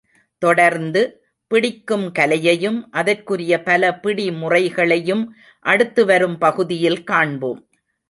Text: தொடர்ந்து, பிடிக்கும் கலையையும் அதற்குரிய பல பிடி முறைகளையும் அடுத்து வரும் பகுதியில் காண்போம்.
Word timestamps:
தொடர்ந்து, 0.37 1.01
பிடிக்கும் 1.47 2.11
கலையையும் 2.19 2.87
அதற்குரிய 2.91 3.63
பல 3.63 3.99
பிடி 3.99 4.31
முறைகளையும் 4.31 5.35
அடுத்து 5.59 6.05
வரும் 6.05 6.37
பகுதியில் 6.37 7.03
காண்போம். 7.03 7.69